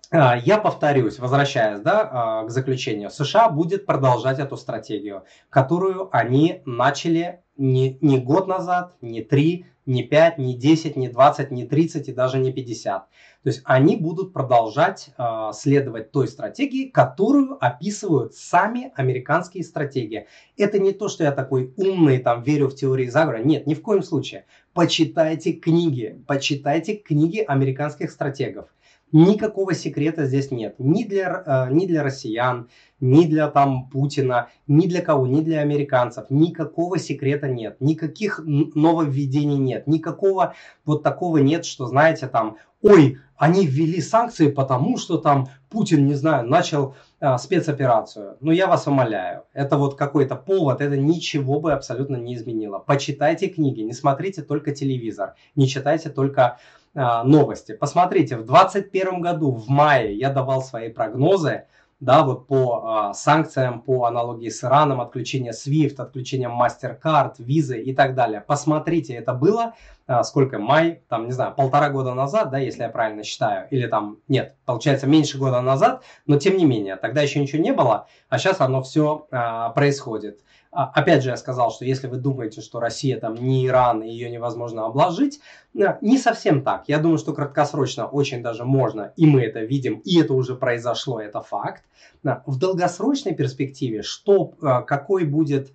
[0.10, 7.41] А, я повторюсь, возвращаясь да, к заключению, США будет продолжать эту стратегию, которую они начали
[7.58, 12.13] не, не год назад, не три, не 5, не 10, не 20, не 30 и
[12.13, 13.08] даже не 50.
[13.08, 20.28] То есть они будут продолжать э, следовать той стратегии, которую описывают сами американские стратегии.
[20.58, 23.41] Это не то, что я такой умный, там, верю в теории заговора.
[23.41, 24.46] Нет, ни в коем случае.
[24.74, 28.67] Почитайте книги, почитайте книги американских стратегов.
[29.12, 30.76] Никакого секрета здесь нет.
[30.80, 35.62] Ни для, э, ни для россиян, ни для там Путина, ни для кого, ни для
[35.62, 36.26] американцев.
[36.30, 37.78] Никакого секрета нет.
[37.80, 39.88] Никаких нововведений нет.
[39.88, 46.06] Никакого вот такого нет, что знаете там, ой, они ввели санкции, потому что там Путин,
[46.06, 48.38] не знаю, начал а, спецоперацию.
[48.41, 52.80] Ну, я вас умоляю, это вот какой-то повод, это ничего бы абсолютно не изменило.
[52.80, 56.58] Почитайте книги, не смотрите только телевизор, не читайте только
[56.93, 57.73] новости.
[57.73, 61.65] Посмотрите, в 2021 году, в мае, я давал свои прогнозы,
[62.00, 67.93] да, вот по а, санкциям, по аналогии с Ираном, отключение SWIFT, отключение MasterCard, визы и
[67.93, 68.41] так далее.
[68.41, 69.73] Посмотрите, это было
[70.06, 73.88] а, сколько, май, там, не знаю, полтора года назад, да, если я правильно считаю, или
[73.88, 78.06] там, нет, получается, меньше года назад, но тем не менее, тогда еще ничего не было,
[78.30, 80.41] а сейчас оно все а, происходит.
[80.78, 84.12] А, опять же, я сказал, что если вы думаете, что Россия там не Иран и
[84.12, 85.40] ее невозможно обложить,
[85.76, 86.84] а, не совсем так.
[86.88, 91.20] Я думаю, что краткосрочно очень даже можно, и мы это видим, и это уже произошло,
[91.20, 91.84] это факт.
[92.24, 94.54] А, в долгосрочной перспективе, что,
[94.86, 95.74] какой будет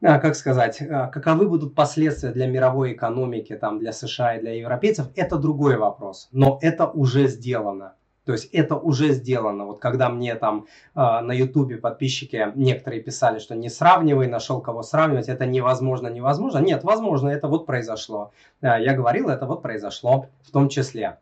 [0.00, 5.38] как сказать, каковы будут последствия для мировой экономики, там, для США и для европейцев, это
[5.38, 6.28] другой вопрос.
[6.32, 7.94] Но это уже сделано.
[8.24, 9.66] То есть это уже сделано.
[9.66, 14.82] Вот когда мне там э, на ютубе подписчики некоторые писали, что не сравнивай, нашел кого
[14.82, 16.58] сравнивать, это невозможно, невозможно.
[16.58, 18.32] Нет, возможно, это вот произошло.
[18.62, 21.18] Э, я говорил, это вот произошло в том числе.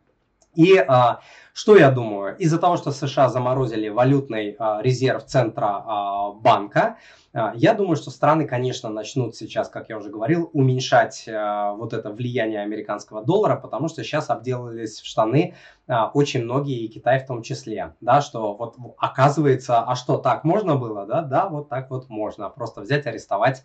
[0.54, 1.20] И а,
[1.54, 2.36] что я думаю?
[2.36, 6.98] Из-за того, что США заморозили валютный а, резерв центра а, банка,
[7.32, 11.94] а, я думаю, что страны, конечно, начнут сейчас, как я уже говорил, уменьшать а, вот
[11.94, 15.54] это влияние американского доллара, потому что сейчас обделались в штаны
[15.88, 20.44] а, очень многие, и Китай в том числе, да, что вот оказывается, а что, так
[20.44, 23.64] можно было, да, да, вот так вот можно, просто взять, арестовать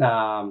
[0.00, 0.50] а,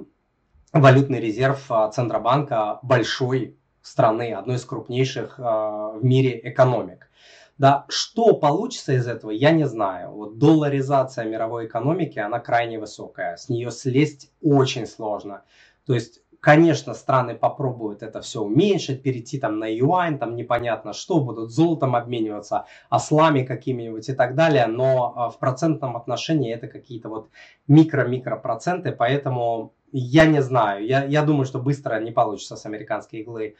[0.74, 3.57] валютный резерв Центробанка большой
[3.88, 7.08] страны, одной из крупнейших э, в мире экономик.
[7.56, 10.12] Да, что получится из этого, я не знаю.
[10.12, 13.36] Вот долларизация мировой экономики, она крайне высокая.
[13.36, 15.42] С нее слезть очень сложно.
[15.84, 21.18] То есть Конечно, страны попробуют это все уменьшить, перейти там на юань, там непонятно что,
[21.18, 27.08] будут золотом обмениваться, ослами какими-нибудь и так далее, но а, в процентном отношении это какие-то
[27.08, 27.30] вот
[27.66, 33.20] микро-микро проценты, поэтому я не знаю, я, я думаю, что быстро не получится с американской
[33.20, 33.56] иглы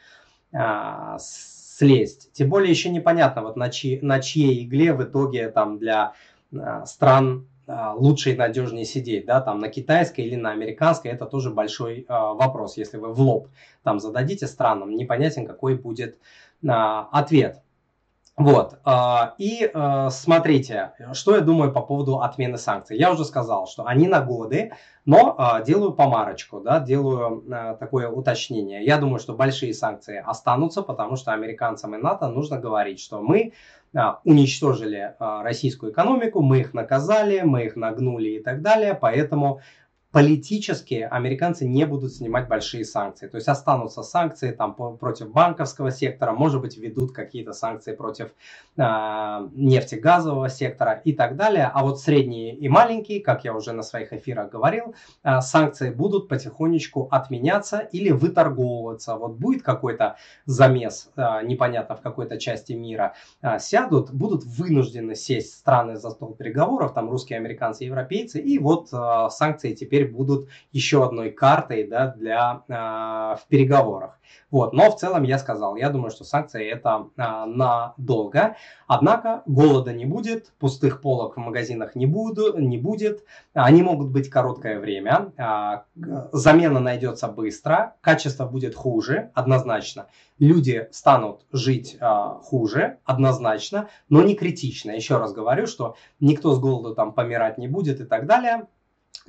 [0.53, 2.31] а, слезть.
[2.33, 6.13] Тем более еще непонятно, вот на, чьи, на чьей игле в итоге там для
[6.53, 11.25] а, стран а, лучше и надежнее сидеть, да, там на китайской или на американской, это
[11.25, 12.77] тоже большой э, вопрос.
[12.77, 13.49] Если вы в лоб
[13.83, 16.17] там зададите странам, непонятен какой будет
[16.63, 17.61] э, ответ.
[18.39, 18.91] Вот, э,
[19.37, 22.97] и э, смотрите, что я думаю по поводу отмены санкций.
[22.97, 24.71] Я уже сказал, что они на годы,
[25.03, 27.43] но э, делаю помарочку, да, делаю
[27.81, 28.85] такое уточнение.
[28.85, 33.51] Я думаю, что большие санкции останутся, потому что американцам и НАТО нужно говорить, что мы
[33.93, 39.61] а, уничтожили а, российскую экономику, мы их наказали, мы их нагнули и так далее, поэтому
[40.11, 43.27] политически американцы не будут снимать большие санкции.
[43.27, 48.29] То есть останутся санкции там, против банковского сектора, может быть, ведут какие-то санкции против
[48.75, 48.81] э,
[49.53, 51.69] нефтегазового сектора и так далее.
[51.71, 56.27] А вот средние и маленькие, как я уже на своих эфирах говорил, э, санкции будут
[56.27, 59.15] потихонечку отменяться или выторговываться.
[59.15, 65.53] Вот будет какой-то замес, э, непонятно в какой-то части мира, э, сядут, будут вынуждены сесть
[65.53, 70.47] страны за стол переговоров, там русские, американцы, европейцы, и вот э, санкции теперь теперь будут
[70.71, 74.19] еще одной картой да, для, э, в переговорах.
[74.51, 74.73] Вот.
[74.73, 78.55] Но в целом я сказал, я думаю, что санкции это э, надолго.
[78.87, 83.23] Однако голода не будет, пустых полок в магазинах не, буду, не будет.
[83.53, 85.31] Они могут быть короткое время.
[85.37, 85.81] Э,
[86.31, 90.07] замена найдется быстро, качество будет хуже, однозначно.
[90.39, 92.05] Люди станут жить э,
[92.43, 94.91] хуже, однозначно, но не критично.
[94.91, 98.67] Еще раз говорю, что никто с голоду там помирать не будет и так далее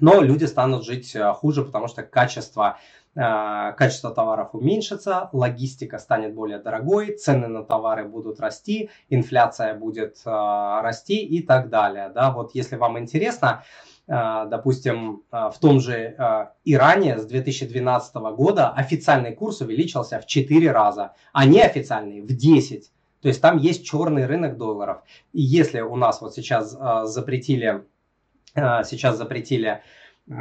[0.01, 2.79] но люди станут жить э, хуже, потому что качество,
[3.15, 10.17] э, качество товаров уменьшится, логистика станет более дорогой, цены на товары будут расти, инфляция будет
[10.25, 12.11] э, расти и так далее.
[12.15, 13.63] Да, вот если вам интересно,
[14.07, 16.17] допустим, в том же
[16.65, 22.91] Иране с 2012 года официальный курс увеличился в 4 раза, а неофициальный в 10.
[23.23, 25.03] То есть там есть черный рынок долларов.
[25.33, 27.85] И если у нас вот сейчас запретили
[28.55, 29.83] сейчас запретили
[30.29, 30.33] э,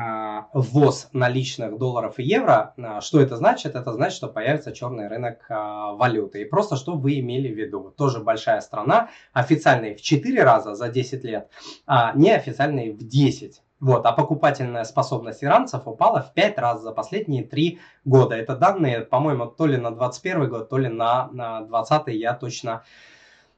[0.54, 2.74] ввоз наличных долларов и евро.
[2.78, 3.76] Э, что это значит?
[3.76, 6.42] Это значит, что появится черный рынок валюты.
[6.42, 7.94] И просто что вы имели в виду?
[7.98, 11.50] Тоже большая страна, официальный в 4 раза за 10 лет,
[11.86, 13.62] а неофициальный в 10.
[13.80, 18.36] Вот, а покупательная способность иранцев упала в 5 раз за последние 3 года.
[18.36, 22.84] Это данные, по-моему, то ли на 21 год, то ли на, на 20 я точно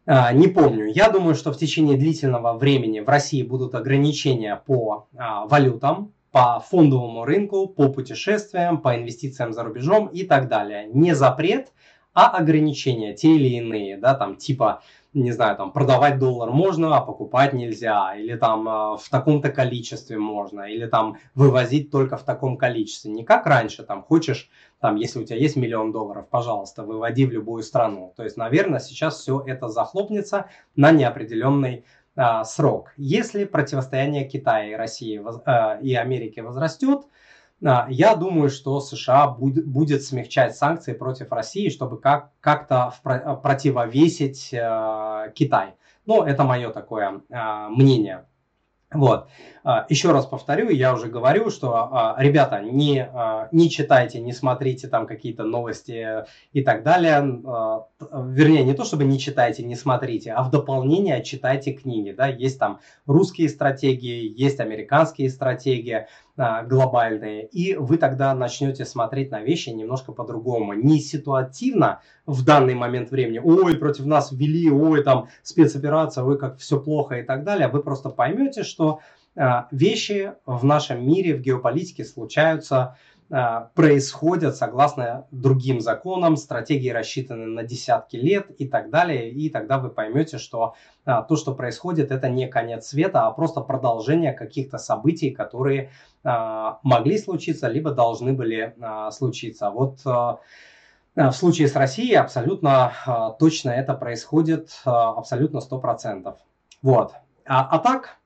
[0.06, 0.88] не помню.
[0.88, 6.60] Я думаю, что в течение длительного времени в России будут ограничения по а, валютам, по
[6.60, 10.88] фондовому рынку, по путешествиям, по инвестициям за рубежом и так далее.
[10.88, 11.72] Не запрет,
[12.14, 14.82] а ограничения, те или иные, да, там типа
[15.14, 20.18] не знаю, там продавать доллар можно, а покупать нельзя, или там э, в таком-то количестве
[20.18, 23.12] можно, или там вывозить только в таком количестве.
[23.12, 27.32] Не как раньше, там хочешь, там, если у тебя есть миллион долларов, пожалуйста, выводи в
[27.32, 28.14] любую страну.
[28.16, 30.46] То есть, наверное, сейчас все это захлопнется
[30.78, 31.84] на неопределенный
[32.16, 32.94] э, срок.
[32.96, 37.08] Если противостояние Китая и России э, и Америки возрастет, а,
[37.62, 45.76] я думаю, что США будет, смягчать санкции против России, чтобы как, как-то противовесить э, Китай.
[46.06, 48.26] Ну, это мое такое э, мнение.
[48.94, 49.30] Вот.
[49.64, 54.34] А, еще раз повторю, я уже говорю, что, а, ребята, не, а, не читайте, не
[54.34, 57.22] смотрите там какие-то новости и так далее.
[57.22, 62.12] Вернее, не то, чтобы не читайте, не смотрите, а в дополнение читайте книги.
[62.12, 62.28] Да?
[62.28, 69.70] Есть там русские стратегии, есть американские стратегии глобальные, и вы тогда начнете смотреть на вещи
[69.70, 70.74] немножко по-другому.
[70.74, 76.58] Не ситуативно в данный момент времени, ой, против нас ввели, ой, там спецоперация, ой, как
[76.58, 77.68] все плохо и так далее.
[77.68, 79.00] Вы просто поймете, что
[79.36, 82.96] а, вещи в нашем мире, в геополитике случаются, а,
[83.76, 89.90] происходят согласно другим законам, стратегии рассчитаны на десятки лет и так далее, и тогда вы
[89.90, 95.32] поймете, что а, то, что происходит, это не конец света, а просто продолжение каких-то событий,
[95.32, 95.92] которые
[96.24, 98.76] могли случиться, либо должны были
[99.12, 99.72] случиться.
[99.72, 106.36] Вот в случае с Россией абсолютно точно это происходит, абсолютно 100%.
[106.84, 107.14] Вот.
[107.46, 108.20] А, а так,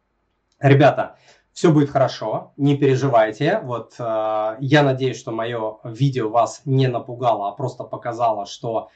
[0.60, 1.18] Ребята,
[1.56, 3.62] все будет хорошо, не переживайте.
[3.64, 8.90] Вот э, я надеюсь, что мое видео вас не напугало, а просто показало, что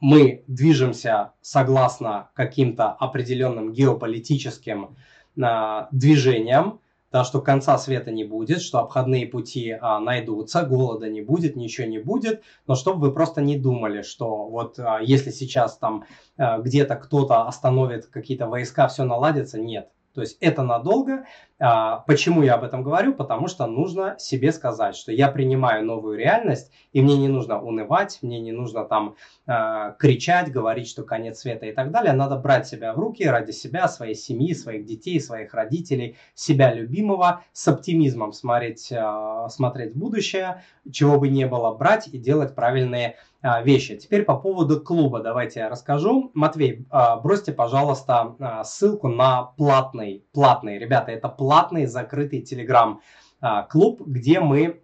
[0.00, 4.96] мы движемся согласно каким-то определенным геополитическим
[5.34, 6.80] движениям,
[7.14, 11.86] да, что конца света не будет, что обходные пути а, найдутся, голода не будет, ничего
[11.86, 16.06] не будет, но чтобы вы просто не думали, что вот а, если сейчас там
[16.36, 19.90] а, где-то кто-то остановит какие-то войска, все наладится, нет.
[20.14, 21.26] То есть это надолго.
[21.58, 23.14] А, почему я об этом говорю?
[23.14, 28.18] Потому что нужно себе сказать, что я принимаю новую реальность, и мне не нужно унывать,
[28.22, 32.12] мне не нужно там а, кричать, говорить, что конец света и так далее.
[32.12, 37.42] Надо брать себя в руки ради себя, своей семьи, своих детей, своих родителей, себя любимого,
[37.52, 43.10] с оптимизмом смотреть, а, смотреть в будущее, чего бы не было, брать и делать правильные
[43.10, 43.96] а, вещи.
[43.96, 46.30] Теперь по поводу клуба давайте я расскажу.
[46.32, 54.40] Матвей, а, бросьте, пожалуйста, а, ссылку на платный, платный, ребята, это платный закрытый телеграм-клуб, где
[54.40, 54.80] мы,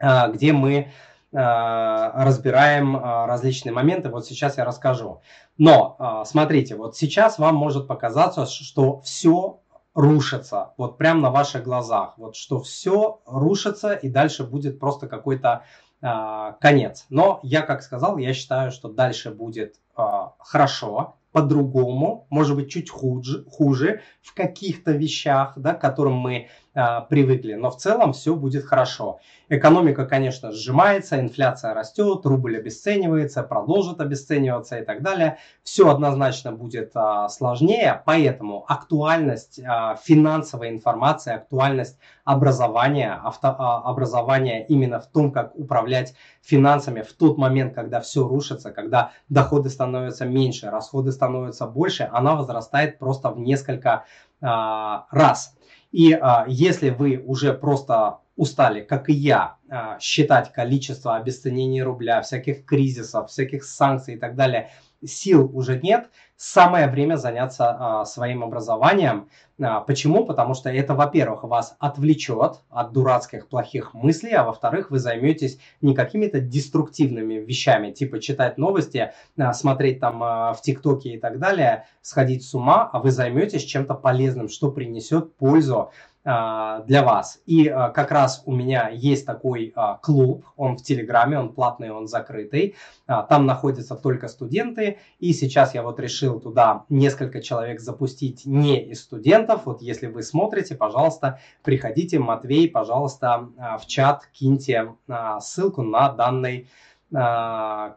[0.00, 0.90] где мы
[1.32, 4.08] разбираем различные моменты.
[4.08, 5.20] Вот сейчас я расскажу.
[5.58, 9.60] Но смотрите, вот сейчас вам может показаться, что все
[9.94, 15.64] рушится, вот прямо на ваших глазах, вот что все рушится и дальше будет просто какой-то
[16.02, 17.06] а, конец.
[17.10, 22.90] Но я, как сказал, я считаю, что дальше будет а, хорошо, по-другому, может быть, чуть
[22.90, 27.54] хуже, хуже в каких-то вещах, да, к которым мы привыкли.
[27.54, 29.18] Но в целом все будет хорошо.
[29.52, 35.38] Экономика, конечно, сжимается, инфляция растет, рубль обесценивается, продолжит обесцениваться и так далее.
[35.64, 44.64] Все однозначно будет а, сложнее, поэтому актуальность а, финансовой информации, актуальность образования, авто, а, образования
[44.66, 50.26] именно в том, как управлять финансами в тот момент, когда все рушится, когда доходы становятся
[50.26, 54.04] меньше, расходы становятся больше, она возрастает просто в несколько
[54.40, 55.56] а, раз.
[55.92, 62.22] И а, если вы уже просто устали, как и я, а, считать количество обесценений рубля,
[62.22, 64.70] всяких кризисов, всяких санкций и так далее,
[65.04, 69.28] сил уже нет, самое время заняться а, своим образованием.
[69.62, 70.24] А, почему?
[70.24, 75.94] Потому что это, во-первых, вас отвлечет от дурацких плохих мыслей, а во-вторых, вы займетесь не
[75.94, 81.86] какими-то деструктивными вещами, типа читать новости, а, смотреть там а, в ТикТоке и так далее,
[82.00, 85.90] сходить с ума, а вы займетесь чем-то полезным, что принесет пользу
[86.22, 87.40] для вас.
[87.46, 91.90] И а, как раз у меня есть такой а, клуб, он в Телеграме, он платный,
[91.90, 92.74] он закрытый.
[93.06, 94.98] Там находятся только студенты.
[95.18, 99.62] И сейчас я вот решил туда несколько человек запустить не из студентов.
[99.64, 103.48] Вот если вы смотрите, пожалуйста, приходите, Матвей, пожалуйста,
[103.80, 104.94] в чат киньте
[105.40, 106.68] ссылку на данный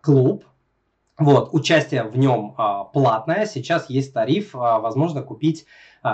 [0.02, 0.46] клуб.
[1.20, 2.56] Вот, участие в нем
[2.92, 3.46] платное.
[3.46, 5.68] Сейчас есть тариф, возможно купить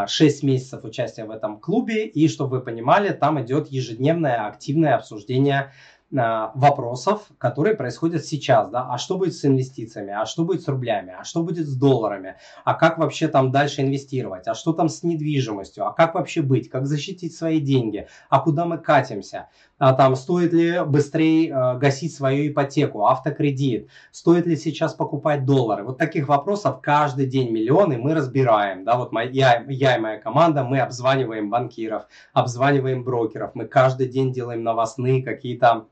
[0.08, 2.06] 6 а, месяцев участия в этом клубе.
[2.06, 5.72] И чтобы вы понимали, там идет ежедневное активное обсуждение
[6.16, 10.68] а, вопросов, которые происходят сейчас, да, а что будет с инвестициями, а что будет с
[10.68, 12.36] рублями, а что будет с долларами,
[12.66, 16.68] а как вообще там дальше инвестировать, а что там с недвижимостью, а как вообще быть,
[16.68, 19.50] как защитить свои деньги, а куда мы катимся,
[19.80, 25.98] там стоит ли быстрее э, гасить свою ипотеку, автокредит, стоит ли сейчас покупать доллары, вот
[25.98, 30.64] таких вопросов каждый день миллионы мы разбираем, да, вот моя, я, я и моя команда,
[30.64, 32.04] мы обзваниваем банкиров,
[32.34, 35.86] обзваниваем брокеров, мы каждый день делаем новостные какие-то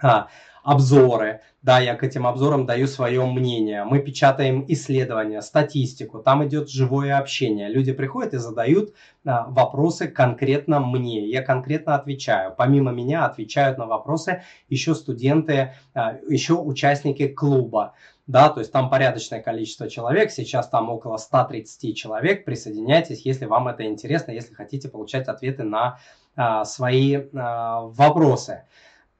[0.00, 0.28] а,
[0.66, 6.68] обзоры, да, я к этим обзорам даю свое мнение, мы печатаем исследования, статистику, там идет
[6.68, 8.92] живое общение, люди приходят и задают
[9.24, 16.18] а, вопросы конкретно мне, я конкретно отвечаю, помимо меня отвечают на вопросы еще студенты, а,
[16.28, 17.94] еще участники клуба,
[18.26, 23.68] да, то есть там порядочное количество человек, сейчас там около 130 человек, присоединяйтесь, если вам
[23.68, 26.00] это интересно, если хотите получать ответы на
[26.34, 28.64] а, свои а, вопросы.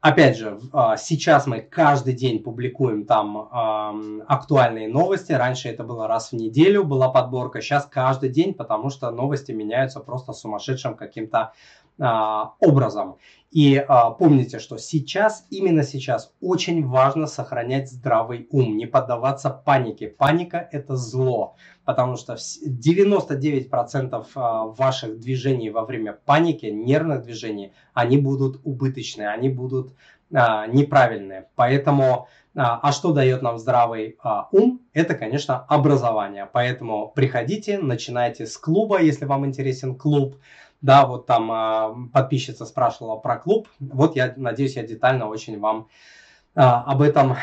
[0.01, 3.49] Опять же, а, сейчас мы каждый день публикуем там
[4.29, 5.33] актуальные новости.
[5.33, 7.61] Раньше это было раз в неделю, была подборка.
[7.61, 11.53] Сейчас каждый день, потому что новости меняются просто сумасшедшим каким-то
[11.99, 13.17] а, образом.
[13.51, 20.09] И а, помните, что сейчас, именно сейчас, очень важно сохранять здравый ум, не поддаваться панике.
[20.09, 21.57] Паника– это зло,
[21.87, 29.49] потому что 99% а, ваших движений во время паники, нервных движений, они будут убыточные, они
[29.49, 29.95] будут
[30.35, 31.47] а, неправильные.
[31.55, 32.27] Поэтому,
[32.57, 34.19] а, а что дает нам здравый
[34.51, 34.81] ум?
[34.93, 36.51] Это, конечно, образование.
[36.53, 40.37] Поэтому приходите, начинайте с клуба, если вам интересен клуб.
[40.83, 43.69] Да, вот там подписчица спрашивала про клуб.
[43.79, 45.89] Вот я надеюсь, я детально очень вам
[46.63, 47.37] об этом э,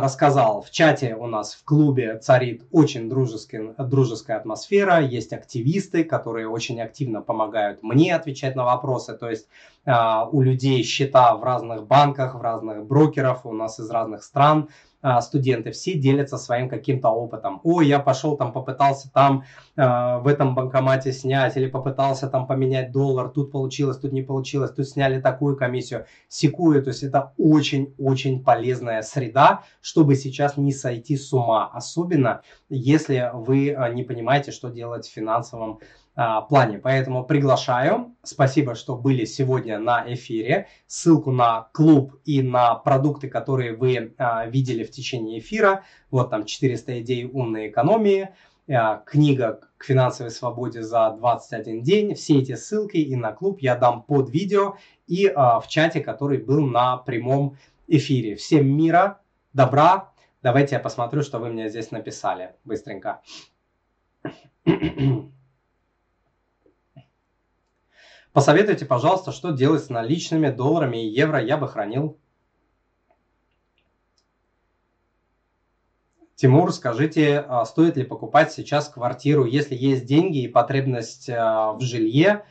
[0.00, 0.62] рассказал.
[0.62, 5.00] В чате у нас в клубе царит очень дружеский, дружеская атмосфера.
[5.00, 9.16] Есть активисты, которые очень активно помогают мне отвечать на вопросы.
[9.16, 9.48] То есть
[9.86, 9.92] э,
[10.30, 14.68] у людей счета в разных банках, в разных брокеров, у нас из разных стран.
[15.02, 17.60] А, студенты, все делятся своим каким-то опытом.
[17.64, 19.44] Ой, я пошел там, попытался там
[19.76, 24.72] а, в этом банкомате снять, или попытался там поменять доллар, тут получилось, тут не получилось,
[24.72, 26.82] тут сняли такую комиссию, секую.
[26.82, 31.70] То есть это очень-очень полезная среда, чтобы сейчас не сойти с ума.
[31.72, 35.80] Особенно, если вы а, не понимаете, что делать в финансовом
[36.14, 36.78] плане.
[36.78, 38.14] Поэтому приглашаю.
[38.22, 40.68] Спасибо, что были сегодня на эфире.
[40.86, 45.84] Ссылку на клуб и на продукты, которые вы а, видели в течение эфира.
[46.10, 48.30] Вот там 400 идей умной экономии.
[48.68, 52.14] А, книга к финансовой свободе за 21 день.
[52.14, 56.66] Все эти ссылки и на клуб я дам под видео и в чате, который был
[56.66, 57.56] на прямом
[57.86, 58.36] эфире.
[58.36, 59.20] Всем мира,
[59.52, 60.12] добра.
[60.42, 63.22] Давайте я посмотрю, что вы мне здесь написали быстренько.
[68.32, 72.16] Посоветуйте, пожалуйста, что делать с наличными долларами и евро я бы хранил.
[76.36, 79.44] Тимур, скажите, а стоит ли покупать сейчас квартиру?
[79.44, 82.44] Если есть деньги и потребность а, в жилье,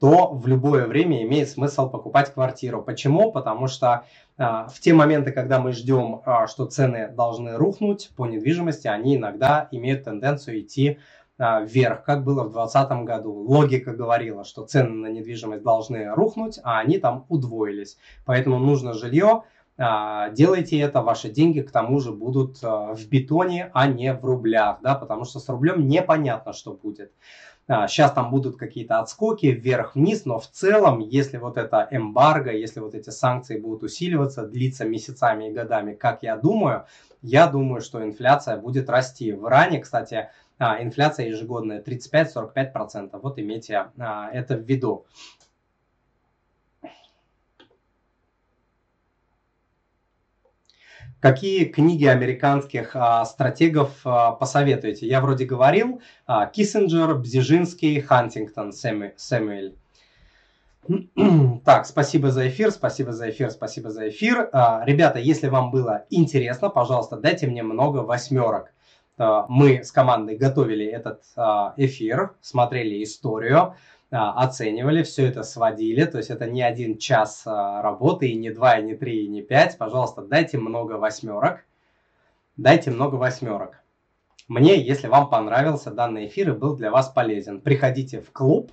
[0.00, 2.82] то в любое время имеет смысл покупать квартиру.
[2.82, 3.30] Почему?
[3.30, 4.04] Потому что
[4.38, 9.68] а, в те моменты, когда мы ждем, что цены должны рухнуть по недвижимости, они иногда
[9.70, 10.98] имеют тенденцию идти
[11.38, 13.32] вверх, как было в 2020 году.
[13.32, 17.98] Логика говорила, что цены на недвижимость должны рухнуть, а они там удвоились.
[18.24, 19.42] Поэтому нужно жилье,
[19.78, 24.24] а, делайте это, ваши деньги к тому же будут а, в бетоне, а не в
[24.24, 27.12] рублях, да, потому что с рублем непонятно, что будет.
[27.68, 32.94] Сейчас там будут какие-то отскоки вверх-вниз, но в целом, если вот это эмбарго, если вот
[32.94, 36.84] эти санкции будут усиливаться, длиться месяцами и годами, как я думаю,
[37.22, 39.32] я думаю, что инфляция будет расти.
[39.32, 40.28] В Иране, кстати,
[40.58, 43.18] а, инфляция ежегодная 35-45%.
[43.20, 45.06] Вот имейте а, это в виду.
[51.20, 55.06] Какие книги американских а, стратегов а, посоветуете?
[55.06, 59.76] Я вроде говорил, а, Киссинджер, Бзижинский, Хантингтон, Сэмюэль.
[61.64, 64.48] Так, спасибо за эфир, спасибо за эфир, спасибо за эфир.
[64.52, 68.72] А, ребята, если вам было интересно, пожалуйста, дайте мне много восьмерок.
[69.18, 71.40] Э, мы с командой готовили этот э,
[71.76, 73.74] эфир, смотрели историю,
[74.10, 76.04] э, оценивали, все это сводили.
[76.04, 79.42] То есть это не один час работы, и не два, и не три, и не
[79.42, 79.78] пять.
[79.78, 81.64] Пожалуйста, дайте много восьмерок.
[82.56, 83.82] Дайте много восьмерок.
[84.48, 88.70] Мне, если вам понравился данный эфир и был для вас полезен, приходите в клуб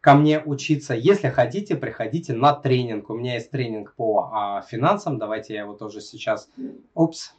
[0.00, 0.94] ко мне учиться.
[0.94, 3.08] Если хотите, приходите на тренинг.
[3.08, 5.18] У меня есть тренинг по а, финансам.
[5.18, 6.50] Давайте я его тоже сейчас...
[6.94, 7.34] Упс.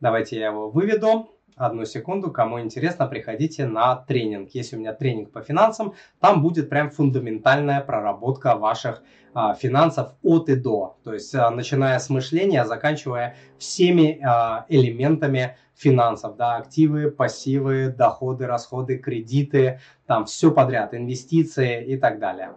[0.00, 2.30] Давайте я его выведу одну секунду.
[2.30, 4.50] Кому интересно, приходите на тренинг.
[4.50, 5.94] Есть у меня тренинг по финансам.
[6.20, 9.02] Там будет прям фундаментальная проработка ваших
[9.34, 10.96] а, финансов от и до.
[11.02, 16.36] То есть а, начиная с мышления, заканчивая всеми а, элементами финансов.
[16.36, 22.52] Да, активы, пассивы, доходы, расходы, кредиты, там все подряд, инвестиции и так далее.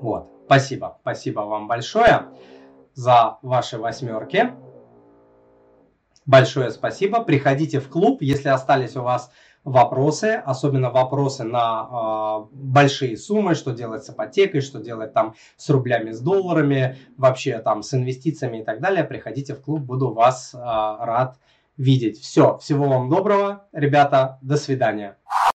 [0.00, 0.98] Вот, спасибо.
[1.02, 2.26] Спасибо вам большое
[2.94, 4.71] за ваши восьмерки.
[6.26, 7.22] Большое спасибо.
[7.24, 9.30] Приходите в клуб, если остались у вас
[9.64, 15.68] вопросы, особенно вопросы на э, большие суммы, что делать с ипотекой, что делать там с
[15.70, 19.04] рублями, с долларами, вообще там с инвестициями и так далее.
[19.04, 21.38] Приходите в клуб, буду вас э, рад
[21.76, 22.20] видеть.
[22.20, 25.16] Все, всего вам доброго, ребята, до свидания.